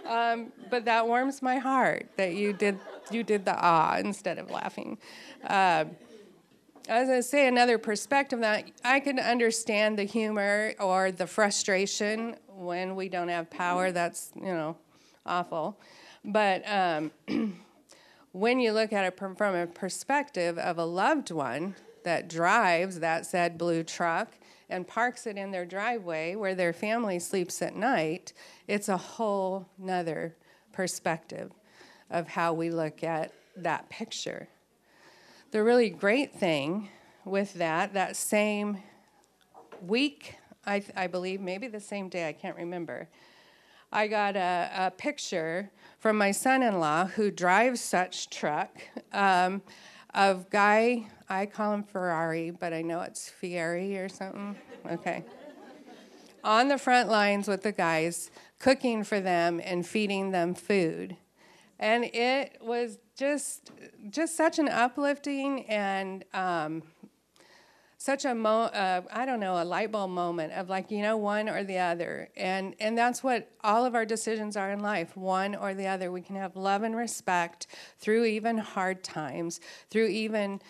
Um, 0.08 0.52
but 0.70 0.86
that 0.86 1.08
warms 1.08 1.42
my 1.42 1.58
heart 1.58 2.08
that 2.18 2.36
you 2.36 2.54
did 2.54 2.80
you 3.12 3.24
did 3.24 3.46
the 3.46 3.56
ah 3.56 3.98
instead 3.98 4.38
of 4.38 4.50
laughing. 4.50 4.98
Uh, 5.46 5.86
as 6.88 7.10
I 7.10 7.22
say, 7.22 7.48
another 7.48 7.78
perspective 7.78 8.42
that 8.42 8.70
I 8.84 9.00
can 9.00 9.20
understand 9.20 9.98
the 9.98 10.04
humor 10.04 10.74
or 10.80 11.12
the 11.12 11.26
frustration 11.26 12.36
when 12.48 12.96
we 12.96 13.10
don't 13.10 13.30
have 13.30 13.50
power. 13.50 13.92
That's 13.92 14.32
you 14.36 14.44
know 14.44 14.78
awful, 15.26 15.80
but 16.24 16.64
um, 16.70 17.12
when 18.32 18.60
you 18.60 18.72
look 18.72 18.94
at 18.94 19.06
it 19.06 19.18
from 19.18 19.56
a 19.56 19.68
perspective 19.68 20.58
of 20.58 20.78
a 20.78 20.86
loved 20.86 21.32
one 21.32 21.76
that 22.04 22.30
drives 22.30 23.00
that 23.00 23.26
said 23.26 23.58
blue 23.58 23.84
truck 23.84 24.38
and 24.70 24.88
parks 24.88 25.28
it 25.28 25.38
in 25.38 25.52
their 25.52 25.66
driveway 25.66 26.36
where 26.36 26.56
their 26.56 26.74
family 26.74 27.20
sleeps 27.20 27.62
at 27.62 27.76
night, 27.76 28.34
it's 28.68 28.90
a 28.90 28.98
whole 28.98 29.68
nother 29.78 30.36
perspective 30.72 31.52
of 32.10 32.28
how 32.28 32.54
we 32.54 32.70
look 32.70 33.04
at 33.04 33.32
that 33.56 33.90
picture. 33.90 34.48
The 35.52 35.64
really 35.64 35.90
great 35.90 36.34
thing 36.34 36.90
with 37.24 37.54
that, 37.56 37.94
that 37.94 38.16
same 38.16 38.84
week, 39.82 40.36
I, 40.66 40.84
I 40.96 41.08
believe, 41.08 41.42
maybe 41.42 41.68
the 41.68 41.80
same 41.80 42.10
day, 42.10 42.28
I 42.28 42.34
can't 42.34 42.58
remember, 42.58 43.08
I 43.92 44.08
got 44.08 44.36
a, 44.36 44.70
a 44.76 44.92
picture 44.92 45.72
from 46.00 46.18
my 46.18 46.32
son 46.32 46.62
in 46.62 46.80
law 46.80 47.06
who 47.06 47.32
drives 47.32 47.80
such 47.82 48.30
truck 48.30 48.70
um, 49.14 49.62
of 50.14 50.50
guy 50.50 51.08
I 51.28 51.46
call 51.46 51.74
him 51.74 51.84
Ferrari, 51.84 52.52
but 52.52 52.74
I 52.74 52.82
know 52.82 53.02
it's 53.02 53.30
Fieri 53.30 53.98
or 53.98 54.10
something. 54.10 54.56
Okay. 54.90 55.24
On 56.44 56.68
the 56.68 56.78
front 56.78 57.10
lines 57.10 57.48
with 57.48 57.64
the 57.64 57.72
guys, 57.72 58.30
cooking 58.60 59.04
for 59.04 59.20
them 59.20 59.60
and 59.64 59.86
feeding 59.86 60.32
them 60.32 60.54
food. 60.54 61.18
And 61.80 62.06
it 62.06 62.58
was 62.62 63.00
just 63.16 63.72
just 64.10 64.38
such 64.38 64.60
an 64.60 64.70
uplifting 64.70 65.66
and 65.66 66.24
um, 66.34 66.84
such 67.98 68.24
a 68.24 68.36
mo 68.36 68.64
uh, 68.64 69.02
I 69.12 69.26
don't 69.26 69.40
know 69.40 69.62
a 69.62 69.66
light 69.66 69.92
bulb 69.92 70.12
moment 70.12 70.54
of 70.54 70.70
like 70.70 70.92
you 70.92 71.02
know 71.02 71.18
one 71.18 71.50
or 71.50 71.64
the 71.64 71.80
other 71.80 72.30
and 72.38 72.76
and 72.80 72.98
that's 72.98 73.24
what 73.24 73.50
all 73.64 73.84
of 73.84 73.96
our 73.96 74.06
decisions 74.06 74.56
are 74.56 74.72
in 74.72 74.80
life 74.80 75.18
one 75.18 75.56
or 75.56 75.74
the 75.74 75.88
other 75.88 76.12
we 76.12 76.22
can 76.22 76.36
have 76.36 76.56
love 76.56 76.84
and 76.84 76.96
respect 76.96 77.68
through 77.98 78.26
even 78.26 78.58
hard 78.58 79.04
times 79.04 79.60
through 79.90 80.08
even 80.08 80.62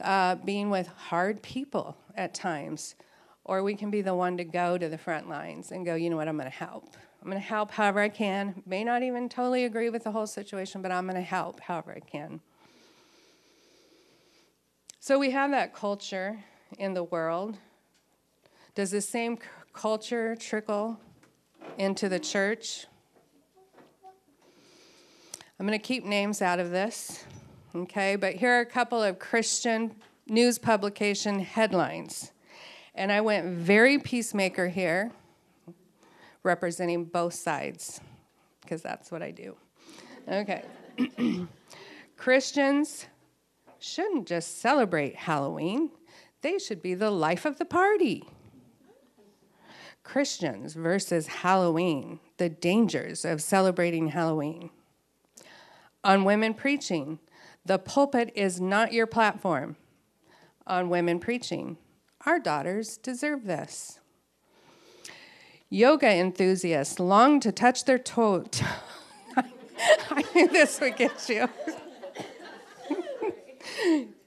uh, 0.00 0.36
being 0.36 0.70
with 0.70 0.88
hard 0.88 1.42
people 1.42 1.96
at 2.14 2.34
times 2.34 2.94
or 3.44 3.62
we 3.62 3.74
can 3.74 3.90
be 3.90 4.02
the 4.02 4.14
one 4.14 4.36
to 4.36 4.44
go 4.44 4.76
to 4.76 4.88
the 4.88 4.98
front 4.98 5.28
lines 5.28 5.70
and 5.70 5.86
go 5.86 5.94
you 5.94 6.10
know 6.10 6.16
what? 6.16 6.28
I'm 6.28 6.36
going 6.36 6.50
to 6.50 6.56
help. 6.56 6.96
I'm 7.22 7.30
going 7.30 7.40
to 7.40 7.48
help 7.48 7.70
however 7.70 8.00
I 8.00 8.08
can. 8.08 8.62
May 8.66 8.84
not 8.84 9.02
even 9.02 9.28
totally 9.28 9.64
agree 9.64 9.90
with 9.90 10.04
the 10.04 10.12
whole 10.12 10.26
situation 10.26 10.82
but 10.82 10.92
I'm 10.92 11.04
going 11.06 11.16
to 11.16 11.22
help 11.22 11.60
however 11.60 11.92
I 11.96 12.00
can. 12.00 12.40
So 15.00 15.18
we 15.18 15.30
have 15.30 15.52
that 15.52 15.72
culture 15.72 16.38
in 16.78 16.94
the 16.94 17.04
world? 17.04 17.58
Does 18.74 18.90
the 18.90 19.00
same 19.00 19.38
culture 19.72 20.36
trickle 20.36 21.00
into 21.78 22.08
the 22.08 22.18
church? 22.18 22.86
I'm 25.58 25.66
going 25.66 25.78
to 25.78 25.82
keep 25.84 26.04
names 26.04 26.42
out 26.42 26.58
of 26.58 26.70
this, 26.70 27.24
okay? 27.82 28.16
But 28.16 28.34
here 28.34 28.52
are 28.52 28.60
a 28.60 28.66
couple 28.66 29.02
of 29.02 29.18
Christian 29.18 29.94
news 30.26 30.58
publication 30.58 31.40
headlines. 31.40 32.32
And 32.94 33.12
I 33.12 33.20
went 33.20 33.46
very 33.46 33.98
peacemaker 33.98 34.68
here, 34.68 35.12
representing 36.42 37.04
both 37.04 37.34
sides, 37.34 38.00
because 38.62 38.82
that's 38.82 39.10
what 39.10 39.22
I 39.22 39.30
do. 39.30 39.56
Okay. 40.28 40.64
Christians 42.16 43.06
shouldn't 43.78 44.26
just 44.26 44.60
celebrate 44.60 45.14
Halloween, 45.14 45.90
they 46.42 46.58
should 46.58 46.82
be 46.82 46.94
the 46.94 47.10
life 47.10 47.44
of 47.44 47.58
the 47.58 47.64
party. 47.64 48.24
Christians 50.02 50.74
versus 50.74 51.26
Halloween, 51.26 52.20
the 52.36 52.48
dangers 52.48 53.24
of 53.24 53.42
celebrating 53.42 54.08
Halloween. 54.08 54.70
On 56.04 56.24
women 56.24 56.54
preaching, 56.54 57.18
the 57.66 57.78
pulpit 57.78 58.32
is 58.34 58.60
not 58.60 58.92
your 58.92 59.06
platform. 59.06 59.76
On 60.66 60.88
women 60.88 61.18
preaching, 61.18 61.76
our 62.24 62.38
daughters 62.38 62.96
deserve 62.96 63.44
this. 63.44 64.00
Yoga 65.68 66.08
enthusiasts 66.08 67.00
long 67.00 67.40
to 67.40 67.50
touch 67.50 67.84
their 67.84 67.98
toes. 67.98 68.62
I 69.36 70.24
knew 70.34 70.48
this 70.48 70.80
would 70.80 70.96
get 70.96 71.28
you. 71.28 71.48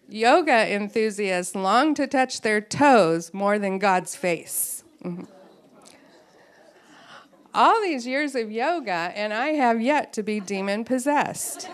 Yoga 0.10 0.74
enthusiasts 0.74 1.56
long 1.56 1.94
to 1.96 2.08
touch 2.08 2.42
their 2.42 2.60
toes 2.60 3.34
more 3.34 3.58
than 3.58 3.80
God's 3.80 4.16
face. 4.16 4.84
All 7.54 7.82
these 7.82 8.06
years 8.06 8.36
of 8.36 8.52
yoga, 8.52 9.12
and 9.16 9.34
I 9.34 9.50
have 9.50 9.82
yet 9.82 10.14
to 10.14 10.24
be 10.24 10.40
demon 10.40 10.84
possessed. 10.84 11.70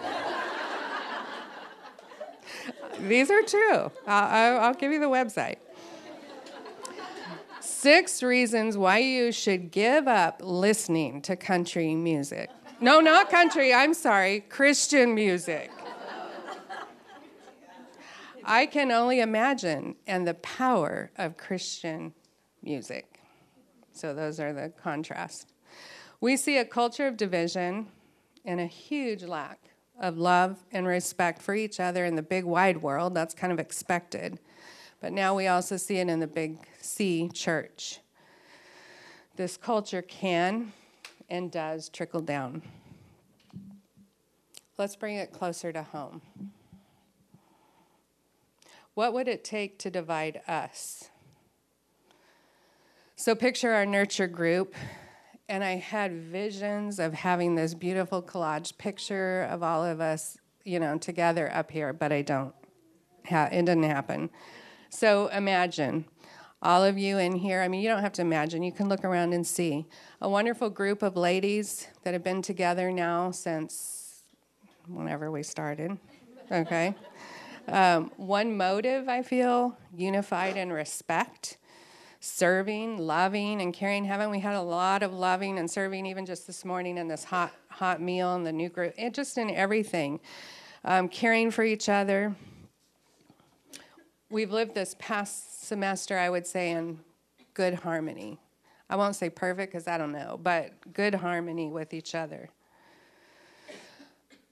These 3.07 3.29
are 3.29 3.41
true. 3.43 3.91
I'll, 4.07 4.59
I'll, 4.59 4.73
give 4.73 4.91
you 4.91 4.99
the 4.99 5.05
website. 5.05 5.57
Six 7.59 8.23
reasons 8.23 8.77
why 8.77 8.97
you 8.97 9.31
should 9.31 9.71
give 9.71 10.07
up 10.07 10.41
listening 10.43 11.21
to 11.23 11.35
country 11.35 11.93
music. 11.95 12.49
No, 12.81 12.99
not 12.99 13.29
country, 13.29 13.73
I'm 13.73 13.93
sorry, 13.93 14.41
Christian 14.41 15.13
music. 15.13 15.71
I 18.43 18.65
can 18.65 18.91
only 18.91 19.21
imagine, 19.21 19.95
and 20.05 20.27
the 20.27 20.35
power 20.35 21.11
of 21.17 21.37
Christian 21.37 22.13
music. 22.61 23.19
So, 23.91 24.13
those 24.13 24.39
are 24.39 24.53
the 24.53 24.69
contrasts. 24.81 25.47
We 26.21 26.37
see 26.37 26.57
a 26.57 26.65
culture 26.65 27.07
of 27.07 27.17
division 27.17 27.87
and 28.43 28.59
a 28.59 28.65
huge 28.65 29.23
lack 29.23 29.74
of 29.99 30.17
love 30.17 30.63
and 30.71 30.85
respect 30.85 31.41
for 31.41 31.55
each 31.55 31.79
other 31.79 32.05
in 32.05 32.15
the 32.15 32.21
big 32.21 32.43
wide 32.43 32.81
world. 32.81 33.13
That's 33.13 33.33
kind 33.33 33.53
of 33.53 33.59
expected. 33.59 34.39
But 35.01 35.13
now 35.13 35.35
we 35.35 35.47
also 35.47 35.77
see 35.77 35.97
it 35.97 36.09
in 36.09 36.19
the 36.19 36.27
big 36.27 36.57
C 36.81 37.29
church. 37.33 37.99
This 39.35 39.57
culture 39.57 40.01
can 40.01 40.73
and 41.29 41.51
does 41.51 41.89
trickle 41.89 42.21
down. 42.21 42.61
Let's 44.77 44.95
bring 44.95 45.15
it 45.15 45.31
closer 45.31 45.71
to 45.71 45.83
home. 45.83 46.21
What 48.93 49.13
would 49.13 49.27
it 49.27 49.43
take 49.43 49.77
to 49.79 49.89
divide 49.89 50.41
us? 50.47 51.09
So, 53.17 53.35
picture 53.35 53.71
our 53.71 53.85
nurture 53.85 54.27
group, 54.27 54.75
and 55.47 55.63
I 55.63 55.75
had 55.75 56.11
visions 56.13 56.99
of 56.99 57.13
having 57.13 57.55
this 57.55 57.73
beautiful 57.73 58.21
collage 58.21 58.77
picture 58.77 59.43
of 59.43 59.61
all 59.63 59.83
of 59.83 60.01
us, 60.01 60.37
you 60.63 60.79
know, 60.79 60.97
together 60.97 61.51
up 61.53 61.71
here, 61.71 61.93
but 61.93 62.11
I 62.11 62.21
don't. 62.21 62.53
It 63.27 63.65
didn't 63.65 63.83
happen. 63.83 64.29
So, 64.89 65.27
imagine 65.27 66.05
all 66.61 66.83
of 66.83 66.97
you 66.97 67.17
in 67.17 67.35
here. 67.35 67.61
I 67.61 67.67
mean, 67.67 67.81
you 67.81 67.89
don't 67.89 68.01
have 68.01 68.13
to 68.13 68.21
imagine, 68.21 68.63
you 68.63 68.71
can 68.71 68.89
look 68.89 69.03
around 69.03 69.33
and 69.33 69.45
see 69.45 69.85
a 70.21 70.29
wonderful 70.29 70.69
group 70.69 71.03
of 71.03 71.15
ladies 71.15 71.87
that 72.03 72.13
have 72.13 72.23
been 72.23 72.41
together 72.41 72.91
now 72.91 73.31
since 73.31 74.23
whenever 74.87 75.31
we 75.31 75.43
started. 75.43 75.97
Okay. 76.51 76.95
Um, 77.67 78.11
one 78.17 78.55
motive, 78.55 79.09
I 79.09 79.23
feel, 79.23 79.75
unified 79.91 80.55
in 80.55 80.71
respect, 80.71 81.57
serving, 82.25 82.97
loving, 82.97 83.61
and 83.61 83.73
caring. 83.73 84.03
Haven't 84.03 84.31
we 84.31 84.39
had 84.39 84.55
a 84.55 84.61
lot 84.61 85.03
of 85.03 85.13
loving 85.13 85.59
and 85.59 85.69
serving 85.69 86.05
even 86.05 86.25
just 86.25 86.47
this 86.47 86.65
morning 86.65 86.97
in 86.97 87.07
this 87.07 87.23
hot, 87.23 87.51
hot 87.69 88.01
meal 88.01 88.35
and 88.35 88.45
the 88.45 88.51
new 88.51 88.67
group, 88.67 88.93
and 88.97 89.13
just 89.13 89.37
in 89.37 89.51
everything, 89.51 90.19
um, 90.83 91.07
caring 91.07 91.51
for 91.51 91.63
each 91.63 91.87
other. 91.87 92.35
We've 94.29 94.51
lived 94.51 94.73
this 94.73 94.95
past 94.97 95.67
semester, 95.67 96.17
I 96.17 96.29
would 96.29 96.47
say, 96.47 96.71
in 96.71 96.99
good 97.53 97.75
harmony. 97.75 98.39
I 98.89 98.95
won't 98.95 99.15
say 99.15 99.29
perfect 99.29 99.71
because 99.71 99.87
I 99.87 99.97
don't 99.97 100.11
know, 100.11 100.39
but 100.41 100.93
good 100.93 101.15
harmony 101.15 101.69
with 101.69 101.93
each 101.93 102.15
other. 102.15 102.49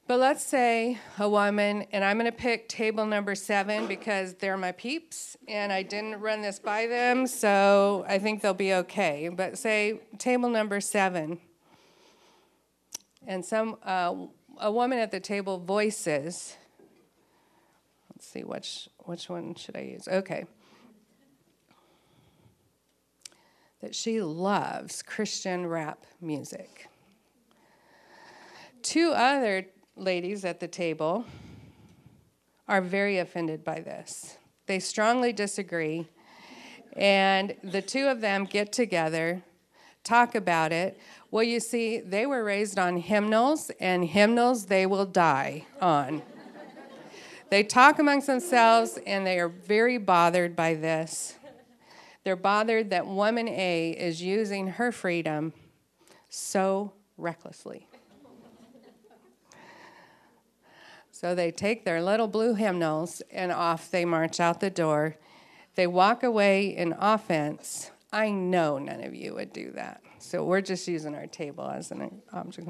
But 0.05 0.19
let's 0.19 0.43
say 0.43 0.97
a 1.17 1.29
woman, 1.29 1.85
and 1.93 2.03
I'm 2.03 2.17
going 2.17 2.29
to 2.29 2.37
pick 2.37 2.67
table 2.67 3.05
number 3.05 3.35
seven 3.35 3.87
because 3.87 4.33
they're 4.33 4.57
my 4.57 4.73
peeps, 4.73 5.37
and 5.47 5.71
I 5.71 5.81
didn't 5.81 6.19
run 6.19 6.41
this 6.41 6.59
by 6.59 6.87
them, 6.87 7.25
so 7.25 8.03
I 8.05 8.19
think 8.19 8.41
they'll 8.41 8.53
be 8.53 8.73
okay. 8.73 9.29
But 9.33 9.57
say 9.57 10.01
table 10.17 10.49
number 10.49 10.81
seven, 10.81 11.39
and 13.25 13.45
some 13.45 13.77
uh, 13.81 14.13
a 14.59 14.69
woman 14.69 14.99
at 14.99 15.11
the 15.11 15.21
table 15.21 15.57
voices. 15.57 16.57
Let's 18.13 18.27
see 18.27 18.43
which 18.43 18.89
which 18.99 19.29
one 19.29 19.55
should 19.55 19.77
I 19.77 19.81
use? 19.81 20.09
Okay. 20.09 20.45
That 23.79 23.95
she 23.95 24.21
loves 24.21 25.01
Christian 25.01 25.65
rap 25.65 26.05
music. 26.19 26.89
Two 28.81 29.13
other 29.13 29.65
ladies 29.95 30.43
at 30.43 30.59
the 30.59 30.67
table 30.67 31.25
are 32.67 32.81
very 32.81 33.19
offended 33.19 33.63
by 33.63 33.79
this. 33.79 34.37
They 34.65 34.79
strongly 34.79 35.33
disagree, 35.33 36.07
and 36.95 37.55
the 37.63 37.81
two 37.81 38.07
of 38.07 38.21
them 38.21 38.45
get 38.45 38.71
together, 38.71 39.43
talk 40.03 40.35
about 40.35 40.71
it. 40.71 40.97
Well, 41.31 41.43
you 41.43 41.59
see, 41.59 41.99
they 41.99 42.25
were 42.25 42.43
raised 42.43 42.79
on 42.79 42.97
hymnals, 42.97 43.71
and 43.79 44.05
hymnals 44.05 44.65
they 44.65 44.85
will 44.85 45.05
die 45.05 45.65
on. 45.81 46.21
they 47.49 47.63
talk 47.63 47.99
amongst 47.99 48.27
themselves, 48.27 48.97
and 49.05 49.27
they 49.27 49.39
are 49.39 49.49
very 49.49 49.97
bothered 49.97 50.55
by 50.55 50.75
this. 50.75 51.35
They're 52.23 52.35
bothered 52.37 52.89
that 52.91 53.05
woman 53.05 53.49
A 53.49 53.91
is 53.91 54.21
using 54.21 54.67
her 54.67 54.91
freedom 54.91 55.53
so 56.29 56.93
recklessly. 57.17 57.85
So 61.23 61.33
they 61.33 61.51
take 61.51 61.85
their 61.85 62.01
little 62.01 62.27
blue 62.27 62.53
hymnals 62.53 63.21
and 63.31 63.49
off 63.49 63.89
they 63.89 64.03
march 64.03 64.41
out 64.41 64.59
the 64.59 64.69
door. 64.69 65.15
They 65.75 65.87
walk 65.87 66.21
away 66.21 66.75
in 66.75 66.93
offense. 66.99 67.91
I 68.11 68.29
know 68.29 68.77
none 68.77 69.01
of 69.01 69.15
you 69.15 69.33
would 69.35 69.53
do 69.53 69.71
that. 69.71 70.01
So 70.19 70.43
we're 70.43 70.59
just 70.59 70.85
using 70.85 71.15
our 71.15 71.27
table 71.27 71.63
as 71.63 71.91
an 71.91 72.21
object. 72.33 72.67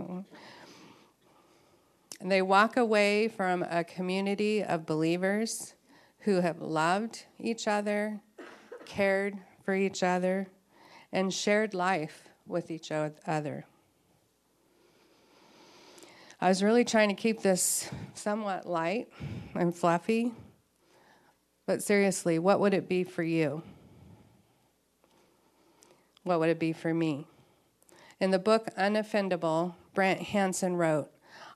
And 2.21 2.31
they 2.31 2.43
walk 2.43 2.77
away 2.77 3.27
from 3.27 3.63
a 3.63 3.83
community 3.83 4.63
of 4.63 4.85
believers 4.85 5.73
who 6.19 6.41
have 6.41 6.61
loved 6.61 7.25
each 7.39 7.67
other, 7.67 8.21
cared 8.85 9.35
for 9.65 9.73
each 9.73 10.03
other, 10.03 10.45
and 11.11 11.33
shared 11.33 11.73
life 11.73 12.29
with 12.45 12.69
each 12.69 12.91
other. 12.91 13.65
I 16.43 16.49
was 16.49 16.61
really 16.61 16.83
trying 16.83 17.07
to 17.07 17.15
keep 17.15 17.41
this 17.41 17.89
somewhat 18.15 18.65
light 18.65 19.07
and 19.55 19.73
fluffy. 19.73 20.33
But 21.65 21.81
seriously, 21.81 22.37
what 22.37 22.59
would 22.59 22.73
it 22.73 22.89
be 22.89 23.05
for 23.05 23.23
you? 23.23 23.63
What 26.23 26.41
would 26.41 26.49
it 26.49 26.59
be 26.59 26.73
for 26.73 26.93
me? 26.93 27.27
In 28.19 28.31
the 28.31 28.39
book 28.39 28.67
Unoffendable, 28.77 29.75
Brant 29.93 30.19
Hansen 30.19 30.75
wrote 30.75 31.09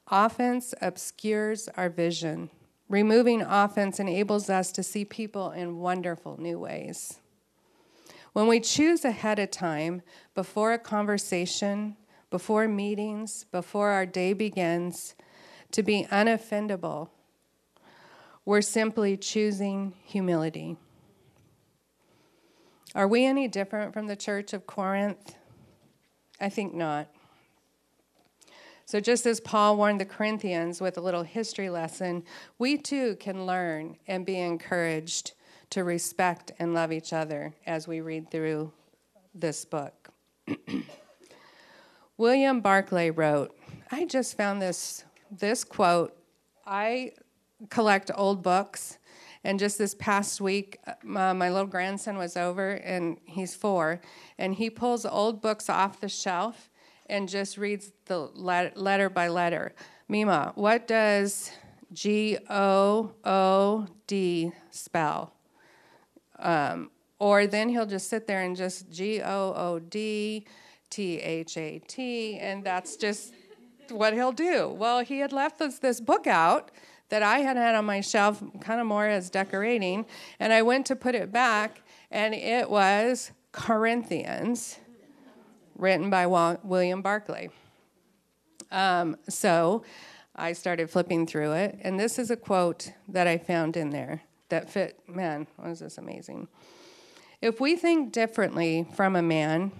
Offense 0.09 0.73
obscures 0.81 1.67
our 1.75 1.89
vision. 1.89 2.49
Removing 2.87 3.41
offense 3.41 3.99
enables 3.99 4.49
us 4.49 4.71
to 4.71 4.83
see 4.83 5.03
people 5.03 5.51
in 5.51 5.79
wonderful 5.79 6.39
new 6.39 6.59
ways. 6.59 7.19
When 8.31 8.47
we 8.47 8.61
choose 8.61 9.03
ahead 9.03 9.37
of 9.37 9.51
time, 9.51 10.01
before 10.33 10.71
a 10.71 10.79
conversation, 10.79 11.97
before 12.29 12.67
meetings, 12.67 13.45
before 13.51 13.89
our 13.89 14.05
day 14.05 14.33
begins, 14.33 15.15
to 15.71 15.83
be 15.83 16.05
unoffendable, 16.11 17.09
we're 18.45 18.61
simply 18.61 19.17
choosing 19.17 19.93
humility. 20.03 20.77
Are 22.95 23.07
we 23.07 23.25
any 23.25 23.47
different 23.47 23.93
from 23.93 24.07
the 24.07 24.15
church 24.15 24.53
of 24.53 24.65
Corinth? 24.65 25.35
I 26.39 26.49
think 26.49 26.73
not. 26.73 27.09
So, 28.85 29.01
just 29.01 29.25
as 29.25 29.41
Paul 29.41 29.75
warned 29.75 29.99
the 29.99 30.05
Corinthians 30.05 30.79
with 30.79 30.97
a 30.97 31.01
little 31.01 31.23
history 31.23 31.69
lesson, 31.69 32.23
we 32.57 32.77
too 32.77 33.17
can 33.17 33.45
learn 33.45 33.97
and 34.07 34.25
be 34.25 34.39
encouraged 34.39 35.33
to 35.71 35.83
respect 35.83 36.53
and 36.57 36.73
love 36.73 36.93
each 36.93 37.11
other 37.11 37.53
as 37.65 37.85
we 37.85 37.99
read 37.99 38.31
through 38.31 38.71
this 39.35 39.65
book. 39.65 40.09
William 42.17 42.61
Barclay 42.61 43.11
wrote, 43.11 43.55
I 43.91 44.05
just 44.05 44.35
found 44.35 44.61
this 44.61 45.05
this 45.29 45.63
quote. 45.63 46.17
I 46.65 47.11
collect 47.69 48.11
old 48.13 48.41
books, 48.41 48.97
and 49.43 49.59
just 49.59 49.77
this 49.77 49.93
past 49.95 50.41
week, 50.41 50.79
uh, 50.87 51.33
my 51.33 51.49
little 51.49 51.67
grandson 51.67 52.17
was 52.17 52.35
over, 52.35 52.71
and 52.71 53.17
he's 53.25 53.55
four, 53.55 54.01
and 54.37 54.55
he 54.55 54.69
pulls 54.69 55.05
old 55.05 55.41
books 55.41 55.69
off 55.69 56.01
the 56.01 56.09
shelf 56.09 56.69
and 57.05 57.29
just 57.29 57.57
reads 57.57 57.91
the 58.05 58.17
letter 58.17 59.09
by 59.09 59.27
letter. 59.27 59.73
Mima, 60.09 60.53
what 60.55 60.87
does 60.87 61.51
G 61.93 62.37
O 62.49 63.13
O 63.23 63.87
D 64.07 64.51
spell? 64.71 65.33
Um, 66.39 66.91
or 67.19 67.47
then 67.47 67.69
he'll 67.69 67.85
just 67.85 68.09
sit 68.09 68.27
there 68.27 68.41
and 68.41 68.55
just 68.55 68.89
G 68.91 69.21
O 69.21 69.53
O 69.55 69.79
D 69.79 70.45
T 70.89 71.19
H 71.19 71.57
A 71.57 71.79
T, 71.79 72.37
and 72.39 72.63
that's 72.63 72.95
just 72.95 73.33
what 73.89 74.13
he'll 74.13 74.31
do. 74.31 74.67
Well, 74.67 74.99
he 74.99 75.19
had 75.19 75.31
left 75.31 75.59
this, 75.59 75.79
this 75.79 76.01
book 76.01 76.27
out 76.27 76.71
that 77.09 77.23
I 77.23 77.39
had 77.39 77.55
had 77.55 77.75
on 77.75 77.85
my 77.85 78.01
shelf, 78.01 78.43
kind 78.59 78.81
of 78.81 78.87
more 78.87 79.05
as 79.05 79.29
decorating, 79.29 80.05
and 80.39 80.51
I 80.51 80.61
went 80.61 80.85
to 80.87 80.95
put 80.95 81.15
it 81.15 81.31
back, 81.31 81.81
and 82.11 82.33
it 82.33 82.69
was 82.69 83.31
Corinthians, 83.51 84.77
written 85.77 86.09
by 86.09 86.25
William 86.25 87.01
Barclay. 87.01 87.49
Um, 88.71 89.15
so 89.29 89.83
I 90.35 90.51
started 90.53 90.89
flipping 90.89 91.25
through 91.25 91.53
it, 91.53 91.79
and 91.81 91.97
this 91.97 92.19
is 92.19 92.29
a 92.29 92.35
quote 92.35 92.91
that 93.07 93.25
I 93.25 93.37
found 93.37 93.77
in 93.77 93.91
there 93.91 94.23
that 94.49 94.69
fit. 94.69 94.99
Man, 95.07 95.47
was 95.57 95.79
this 95.79 95.97
amazing? 95.97 96.47
If 97.41 97.61
we 97.61 97.75
think 97.75 98.11
differently 98.11 98.85
from 98.95 99.15
a 99.15 99.21
man, 99.21 99.71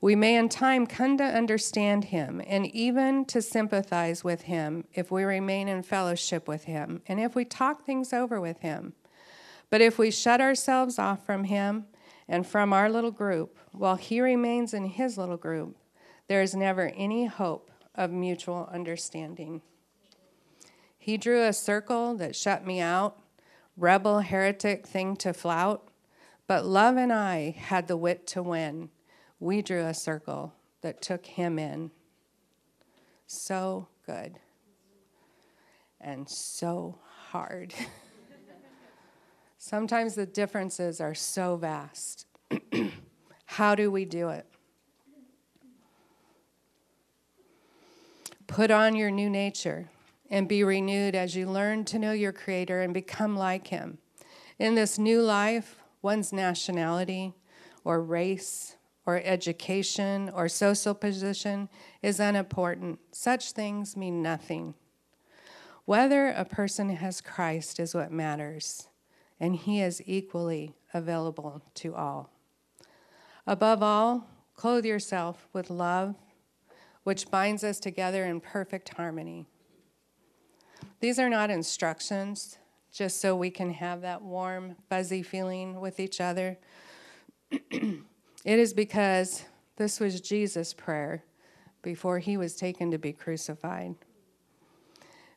we 0.00 0.14
may 0.14 0.36
in 0.36 0.48
time 0.48 0.86
come 0.86 1.16
to 1.18 1.24
understand 1.24 2.04
him 2.04 2.42
and 2.46 2.66
even 2.66 3.24
to 3.26 3.40
sympathize 3.40 4.22
with 4.22 4.42
him 4.42 4.84
if 4.92 5.10
we 5.10 5.24
remain 5.24 5.68
in 5.68 5.82
fellowship 5.82 6.46
with 6.46 6.64
him 6.64 7.02
and 7.06 7.18
if 7.18 7.34
we 7.34 7.44
talk 7.44 7.84
things 7.84 8.12
over 8.12 8.40
with 8.40 8.60
him. 8.60 8.92
But 9.70 9.80
if 9.80 9.98
we 9.98 10.10
shut 10.10 10.40
ourselves 10.40 10.98
off 10.98 11.24
from 11.24 11.44
him 11.44 11.86
and 12.28 12.46
from 12.46 12.72
our 12.72 12.90
little 12.90 13.10
group 13.10 13.58
while 13.72 13.96
he 13.96 14.20
remains 14.20 14.74
in 14.74 14.84
his 14.84 15.16
little 15.16 15.36
group, 15.36 15.76
there 16.28 16.42
is 16.42 16.54
never 16.54 16.92
any 16.94 17.26
hope 17.26 17.70
of 17.94 18.10
mutual 18.10 18.68
understanding. 18.72 19.62
He 20.98 21.16
drew 21.16 21.42
a 21.42 21.52
circle 21.52 22.16
that 22.16 22.36
shut 22.36 22.66
me 22.66 22.80
out, 22.80 23.18
rebel 23.76 24.20
heretic 24.20 24.86
thing 24.86 25.16
to 25.16 25.32
flout, 25.32 25.88
but 26.46 26.66
love 26.66 26.96
and 26.96 27.12
I 27.12 27.54
had 27.58 27.88
the 27.88 27.96
wit 27.96 28.26
to 28.28 28.42
win 28.42 28.90
we 29.40 29.62
drew 29.62 29.84
a 29.84 29.94
circle 29.94 30.54
that 30.82 31.02
took 31.02 31.26
him 31.26 31.58
in. 31.58 31.90
So 33.26 33.88
good 34.06 34.38
and 36.00 36.28
so 36.28 36.98
hard. 37.30 37.74
Sometimes 39.58 40.14
the 40.14 40.26
differences 40.26 41.00
are 41.00 41.14
so 41.14 41.56
vast. 41.56 42.26
How 43.46 43.74
do 43.74 43.90
we 43.90 44.04
do 44.04 44.28
it? 44.28 44.46
Put 48.46 48.70
on 48.70 48.94
your 48.94 49.10
new 49.10 49.28
nature 49.28 49.90
and 50.30 50.48
be 50.48 50.62
renewed 50.62 51.16
as 51.16 51.34
you 51.34 51.50
learn 51.50 51.84
to 51.86 51.98
know 51.98 52.12
your 52.12 52.32
Creator 52.32 52.82
and 52.82 52.94
become 52.94 53.36
like 53.36 53.66
Him. 53.68 53.98
In 54.58 54.76
this 54.76 54.98
new 54.98 55.20
life, 55.20 55.80
one's 56.00 56.32
nationality 56.32 57.34
or 57.84 58.00
race 58.00 58.76
or 59.06 59.22
education 59.24 60.28
or 60.34 60.48
social 60.48 60.94
position 60.94 61.68
is 62.02 62.18
unimportant. 62.18 62.98
Such 63.12 63.52
things 63.52 63.96
mean 63.96 64.20
nothing. 64.20 64.74
Whether 65.84 66.28
a 66.30 66.44
person 66.44 66.90
has 66.90 67.20
Christ 67.20 67.78
is 67.78 67.94
what 67.94 68.10
matters, 68.10 68.88
and 69.38 69.54
he 69.54 69.80
is 69.80 70.02
equally 70.04 70.74
available 70.92 71.62
to 71.74 71.94
all. 71.94 72.30
Above 73.46 73.82
all, 73.84 74.26
clothe 74.56 74.84
yourself 74.84 75.46
with 75.52 75.70
love, 75.70 76.16
which 77.04 77.30
binds 77.30 77.62
us 77.62 77.78
together 77.78 78.24
in 78.24 78.40
perfect 78.40 78.88
harmony. 78.94 79.46
These 80.98 81.20
are 81.20 81.30
not 81.30 81.50
instructions 81.50 82.58
just 82.92 83.20
so 83.20 83.36
we 83.36 83.50
can 83.50 83.70
have 83.70 84.00
that 84.00 84.22
warm, 84.22 84.74
fuzzy 84.88 85.22
feeling 85.22 85.80
with 85.80 86.00
each 86.00 86.20
other. 86.20 86.58
It 88.46 88.60
is 88.60 88.72
because 88.72 89.44
this 89.74 89.98
was 89.98 90.20
Jesus' 90.20 90.72
prayer 90.72 91.24
before 91.82 92.20
he 92.20 92.36
was 92.36 92.54
taken 92.54 92.92
to 92.92 92.96
be 92.96 93.12
crucified. 93.12 93.96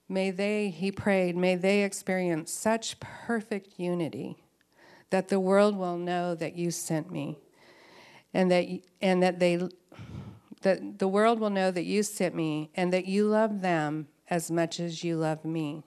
May 0.08 0.30
they, 0.30 0.70
he 0.70 0.92
prayed, 0.92 1.36
may 1.36 1.56
they 1.56 1.84
experience 1.84 2.52
such 2.52 3.00
perfect 3.00 3.80
unity 3.80 4.44
that 5.10 5.30
the 5.30 5.40
world 5.40 5.76
will 5.76 5.98
know 5.98 6.36
that 6.36 6.56
you 6.56 6.70
sent 6.70 7.12
me 7.12 7.40
and 8.32 8.52
that 8.52 8.68
and 9.02 9.24
that 9.24 9.40
they 9.40 9.60
that 10.62 11.00
the 11.00 11.08
world 11.08 11.40
will 11.40 11.50
know 11.50 11.72
that 11.72 11.86
you 11.86 12.04
sent 12.04 12.36
me 12.36 12.70
and 12.76 12.94
that 12.94 13.08
you 13.08 13.26
love 13.26 13.62
them 13.62 14.08
as 14.30 14.52
much 14.52 14.80
as 14.80 15.04
you 15.04 15.18
love 15.18 15.44
me. 15.44 15.82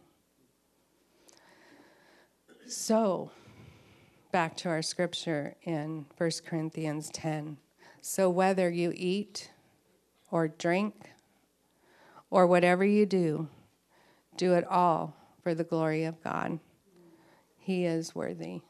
So, 2.66 3.30
back 4.32 4.56
to 4.56 4.68
our 4.70 4.80
scripture 4.80 5.54
in 5.62 6.06
1 6.16 6.30
Corinthians 6.46 7.10
10. 7.10 7.58
So 8.00 8.30
whether 8.30 8.70
you 8.70 8.94
eat 8.96 9.50
or 10.30 10.48
drink 10.48 11.10
or 12.30 12.46
whatever 12.46 12.82
you 12.84 13.04
do, 13.04 13.48
do 14.38 14.54
it 14.54 14.66
all 14.66 15.14
for 15.42 15.54
the 15.54 15.64
glory 15.64 16.04
of 16.04 16.22
God. 16.24 16.58
He 17.58 17.84
is 17.84 18.14
worthy. 18.14 18.62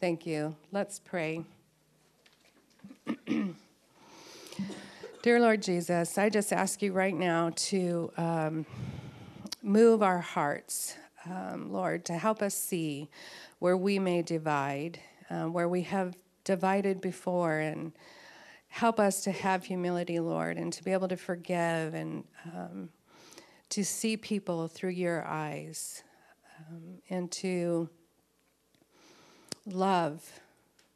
Thank 0.00 0.26
you. 0.26 0.54
Let's 0.70 0.98
pray. 0.98 1.44
Dear 5.22 5.40
Lord 5.40 5.62
Jesus, 5.62 6.18
I 6.18 6.28
just 6.28 6.52
ask 6.52 6.82
you 6.82 6.92
right 6.92 7.16
now 7.16 7.52
to 7.56 8.12
um, 8.18 8.66
move 9.62 10.02
our 10.02 10.20
hearts, 10.20 10.94
um, 11.30 11.72
Lord, 11.72 12.04
to 12.06 12.14
help 12.14 12.42
us 12.42 12.54
see 12.54 13.08
where 13.58 13.76
we 13.76 13.98
may 13.98 14.22
divide, 14.22 15.00
uh, 15.30 15.44
where 15.44 15.68
we 15.68 15.82
have 15.82 16.16
divided 16.44 17.00
before, 17.00 17.58
and 17.58 17.92
help 18.68 19.00
us 19.00 19.22
to 19.24 19.32
have 19.32 19.64
humility, 19.64 20.20
Lord, 20.20 20.56
and 20.56 20.72
to 20.72 20.84
be 20.84 20.92
able 20.92 21.08
to 21.08 21.16
forgive 21.16 21.94
and 21.94 22.24
um, 22.54 22.90
to 23.70 23.84
see 23.84 24.16
people 24.16 24.68
through 24.68 24.90
your 24.90 25.26
eyes 25.26 26.02
um, 26.68 26.98
and 27.10 27.30
to 27.32 27.88
love 29.66 30.40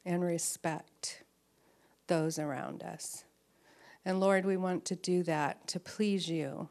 and 0.04 0.22
respect 0.22 1.22
those 2.06 2.38
around 2.38 2.82
us. 2.82 3.24
And 4.04 4.20
Lord, 4.20 4.44
we 4.44 4.56
want 4.56 4.84
to 4.86 4.96
do 4.96 5.22
that 5.24 5.66
to 5.68 5.80
please 5.80 6.28
you. 6.28 6.68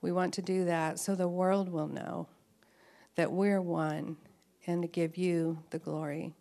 We 0.00 0.12
want 0.12 0.34
to 0.34 0.42
do 0.42 0.64
that 0.64 0.98
so 0.98 1.14
the 1.14 1.28
world 1.28 1.68
will 1.68 1.88
know 1.88 2.28
that 3.16 3.32
we're 3.32 3.60
one 3.60 4.16
and 4.66 4.82
to 4.82 4.88
give 4.88 5.16
you 5.16 5.58
the 5.70 5.78
glory. 5.78 6.34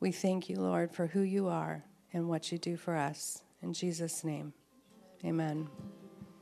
We 0.00 0.12
thank 0.12 0.48
you, 0.48 0.56
Lord, 0.56 0.92
for 0.92 1.06
who 1.06 1.20
you 1.20 1.48
are 1.48 1.84
and 2.12 2.28
what 2.28 2.50
you 2.50 2.58
do 2.58 2.76
for 2.76 2.96
us. 2.96 3.42
In 3.62 3.72
Jesus' 3.72 4.24
name, 4.24 4.52
amen. 5.24 5.68